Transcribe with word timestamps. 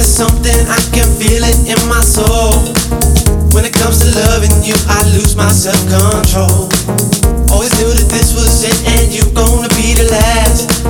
So 0.00 0.24
something, 0.24 0.64
I 0.64 0.80
can 0.96 1.04
feel 1.20 1.44
it 1.44 1.60
in 1.68 1.76
my 1.84 2.00
soul. 2.00 2.56
When 3.52 3.68
it 3.68 3.76
comes 3.76 4.00
to 4.00 4.08
loving 4.32 4.64
you, 4.64 4.72
I 4.88 5.04
lose 5.12 5.36
my 5.36 5.52
self 5.52 5.76
control. 5.92 6.72
Always 7.52 7.68
knew 7.76 7.92
that 7.92 8.08
this 8.08 8.32
was 8.32 8.64
it, 8.64 8.80
and 8.96 9.12
you're 9.12 9.28
gonna 9.36 9.68
be 9.76 9.92
the 9.92 10.08
last. 10.08 10.88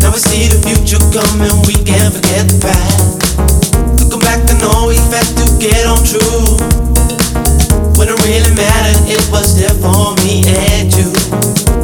Now 0.00 0.08
we 0.08 0.16
see 0.24 0.48
the 0.48 0.56
future 0.64 0.96
coming, 1.12 1.52
we 1.68 1.76
can't 1.84 2.16
forget 2.16 2.48
the 2.48 2.56
past. 2.64 3.36
Looking 4.00 4.24
back, 4.24 4.40
I 4.48 4.56
know 4.64 4.88
we've 4.88 5.04
had 5.12 5.28
to 5.36 5.44
get 5.60 5.84
on 5.84 6.00
true. 6.00 6.56
When 8.00 8.08
it 8.08 8.16
really 8.24 8.56
mattered, 8.56 9.04
it 9.04 9.20
was 9.28 9.52
there 9.52 9.76
for 9.84 10.16
me 10.24 10.40
and 10.72 10.88
you. 10.96 11.12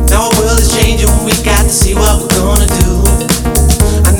Now 0.08 0.24
our 0.24 0.34
world 0.40 0.56
is 0.56 0.72
changing, 0.72 1.12
we 1.20 1.36
got 1.44 1.68
to 1.68 1.68
see 1.68 1.92
what 1.92 2.16
we're 2.16 2.32
gonna 2.32 2.64
do. 2.80 3.31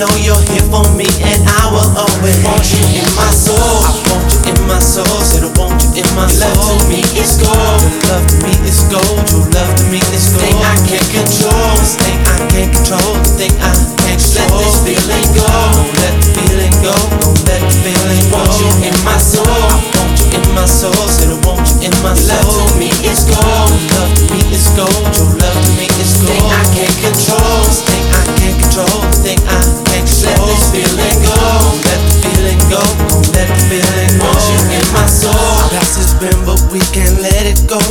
Know 0.03 0.11
you're 0.19 0.43
here 0.51 0.67
for 0.67 0.83
me, 0.99 1.07
and 1.23 1.47
I 1.47 1.71
will 1.71 1.87
always 1.95 2.35
want 2.43 2.67
you 2.75 2.83
in 2.99 3.07
my 3.15 3.31
soul. 3.31 3.55
I 3.87 3.95
want 4.11 4.27
you 4.35 4.51
in 4.51 4.59
my 4.67 4.83
soul, 4.83 5.07
said 5.23 5.47
I 5.47 5.51
want 5.55 5.79
you 5.95 6.03
in 6.03 6.09
my 6.19 6.27
soul. 6.27 6.51
Love 6.51 6.83
to 6.83 6.91
me 6.91 7.07
is 7.15 7.39
gold, 7.39 7.79
your 7.87 8.03
love 8.11 8.27
to 8.27 8.37
me 8.43 8.51
is 8.67 8.83
gold, 8.91 9.23
your 9.31 9.47
love 9.55 9.71
to 9.79 9.85
me 9.95 10.03
is 10.11 10.35
gold. 10.35 10.43
Thing 10.43 10.59
I 10.59 10.75
can't 10.91 11.07
control, 11.07 11.71
this 11.79 11.95
thing 12.03 12.19
I 12.19 12.35
can't 12.51 12.75
control, 12.75 13.15
this 13.23 13.39
thing 13.39 13.55
I 13.63 13.71
can't 14.03 14.19
control. 14.19 14.59
Let 14.59 14.75
this 14.75 14.83
feeling 14.83 15.27
go, 15.39 15.47
don't 15.47 15.95
let 15.95 16.15
the 16.19 16.35
feeling 16.35 16.75
go, 16.83 16.95
don't 17.23 17.39
let 17.47 17.63
the 17.63 17.71
feeling 17.87 18.27
go. 18.27 18.43
Want 18.43 18.59
you 18.59 18.91
in 18.91 18.97
my 19.07 19.15
soul, 19.23 19.47
I 19.47 19.79
want 19.87 20.19
you 20.19 20.35
in 20.35 20.43
my 20.59 20.67
soul, 20.67 20.99
said 21.07 21.31
I 21.31 21.39
want 21.47 21.62
in 21.83 21.91
my 22.03 22.15
soul. 22.15 22.39
Love 22.39 22.71
to 22.71 22.79
me 22.79 22.91
is 23.03 23.27
gold, 23.27 23.75
love 23.99 24.15
to 24.15 24.25
me 24.31 24.41
is 24.55 24.71
gold, 24.79 25.03
your 25.19 25.31
love 25.35 25.59
to 25.59 25.73
me 25.75 25.91
is 25.99 26.15
gold. 26.23 26.31
Thing 26.31 26.47
I 26.47 26.63
can't 26.71 26.97
control, 27.03 27.59
this 27.67 27.83
thing 27.83 28.05
I 28.15 28.23
can't 28.39 28.57
control, 28.63 28.99
thing 29.27 29.41
I 29.51 29.61
can't 29.91 30.07
control. 30.07 30.47
Let 30.47 30.47
this 30.47 30.65
feeling 30.71 31.19
go, 31.27 31.35
don't 31.35 31.83
let 31.83 32.01
the 32.07 32.15
feeling 32.23 32.63
go, 32.71 32.83
don't 33.11 33.29
let 33.35 33.49
the 33.51 33.59
feeling 33.67 34.15
go. 34.23 34.31
You 34.31 34.79
in 34.79 34.87
my 34.95 35.07
soul. 35.11 35.35
Our 35.35 35.71
past 35.75 35.99
has 35.99 36.15
been, 36.23 36.39
but 36.47 36.63
we 36.71 36.79
can't 36.95 37.19
let 37.19 37.45
it 37.51 37.59
go. 37.67 37.83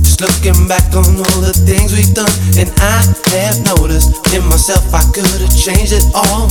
Just 0.00 0.24
looking 0.24 0.56
back 0.64 0.88
on 0.96 1.04
all 1.04 1.38
the 1.44 1.52
things 1.52 1.92
we've 1.92 2.16
done, 2.16 2.32
and 2.56 2.72
I 2.80 3.04
have 3.36 3.60
noticed 3.76 4.16
in 4.32 4.40
myself 4.48 4.88
I 4.96 5.04
could 5.12 5.28
have 5.28 5.52
changed 5.52 5.92
it 5.92 6.06
all. 6.16 6.48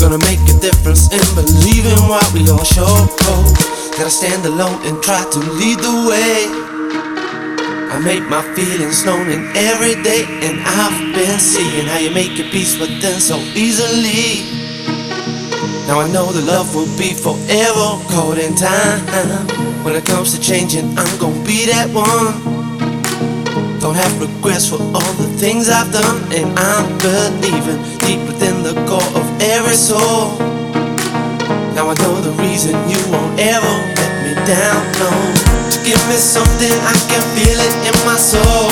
Gonna 0.00 0.18
make 0.24 0.40
a 0.48 0.56
difference 0.58 1.12
in 1.12 1.22
believing 1.36 2.00
what 2.08 2.24
we 2.32 2.48
all 2.48 2.64
show. 2.64 2.88
Gotta 4.02 4.10
stand 4.10 4.44
alone 4.46 4.84
and 4.84 5.00
try 5.00 5.22
to 5.30 5.38
lead 5.38 5.78
the 5.78 5.94
way. 6.10 6.50
I 7.86 8.02
make 8.02 8.28
my 8.28 8.42
feelings 8.52 9.06
known 9.06 9.30
in 9.30 9.46
every 9.54 9.94
day, 10.02 10.26
and 10.42 10.58
I've 10.58 11.14
been 11.14 11.38
seeing 11.38 11.86
how 11.86 11.98
you 11.98 12.10
make 12.10 12.36
your 12.36 12.48
peace 12.50 12.76
with 12.80 13.00
them 13.00 13.20
so 13.20 13.38
easily. 13.54 14.42
Now 15.86 16.00
I 16.00 16.10
know 16.10 16.32
the 16.32 16.42
love 16.42 16.74
will 16.74 16.90
be 16.98 17.14
forever 17.14 18.02
caught 18.10 18.38
in 18.38 18.56
time. 18.56 19.06
When 19.84 19.94
it 19.94 20.04
comes 20.04 20.34
to 20.34 20.40
changing, 20.42 20.98
I'm 20.98 21.18
gonna 21.20 21.46
be 21.46 21.66
that 21.70 21.86
one. 21.94 22.42
Don't 23.78 23.94
have 23.94 24.20
regrets 24.20 24.68
for 24.68 24.82
all 24.82 25.12
the 25.14 25.30
things 25.38 25.68
I've 25.68 25.92
done, 25.92 26.26
and 26.34 26.50
I'm 26.58 26.90
believing 26.98 27.78
deep 28.02 28.26
within 28.26 28.64
the 28.64 28.74
core 28.90 29.12
of 29.14 29.26
every 29.40 29.76
soul. 29.76 30.34
Now 31.76 31.86
I 31.88 31.94
know 32.02 32.20
the 32.20 32.32
reason 32.42 32.74
you 32.90 32.98
won't 33.12 33.38
ever 33.38 33.91
down. 34.46 34.82
To 35.70 35.78
give 35.84 36.00
me 36.08 36.16
something, 36.16 36.72
I 36.82 36.94
can 37.08 37.22
feel 37.34 37.58
it 37.58 37.74
in 37.86 37.96
my 38.06 38.16
soul. 38.16 38.70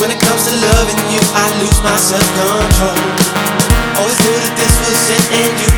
When 0.00 0.10
it 0.10 0.20
comes 0.20 0.48
to 0.48 0.54
loving 0.56 1.00
you, 1.12 1.20
I 1.34 1.46
lose 1.60 1.78
my 1.82 1.96
self 1.96 2.24
control. 2.34 2.96
Always 4.00 4.18
knew 4.24 4.36
that 4.36 4.54
this 4.56 4.74
was 4.82 5.00
it, 5.12 5.24
and 5.40 5.52
you're 5.60 5.71